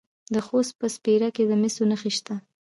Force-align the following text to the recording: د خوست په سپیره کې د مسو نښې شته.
د 0.33 0.35
خوست 0.45 0.73
په 0.79 0.87
سپیره 0.95 1.29
کې 1.35 1.43
د 1.49 1.51
مسو 1.61 1.83
نښې 1.89 2.11
شته. 2.17 2.35